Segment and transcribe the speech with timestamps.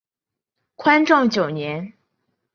[0.77, 1.93] 宽政九年。